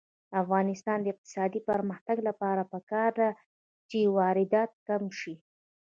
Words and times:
د 0.29 0.33
افغانستان 0.43 0.97
د 1.01 1.05
اقتصادي 1.13 1.59
پرمختګ 1.69 2.17
لپاره 2.27 2.61
پکار 2.73 3.11
ده 3.19 3.29
چې 3.89 4.11
واردات 4.17 4.71
کم 4.87 5.03
شي. 5.19 5.35